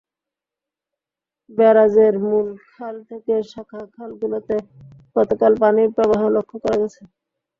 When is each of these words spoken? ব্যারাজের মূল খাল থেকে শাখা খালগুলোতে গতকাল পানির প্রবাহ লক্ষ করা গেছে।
ব্যারাজের 1.49 2.13
মূল 2.23 2.47
খাল 2.67 2.95
থেকে 3.09 3.33
শাখা 3.51 3.81
খালগুলোতে 3.95 4.55
গতকাল 5.15 5.53
পানির 5.61 5.89
প্রবাহ 5.95 6.21
লক্ষ 6.35 6.51
করা 6.63 6.77
গেছে। 6.81 7.01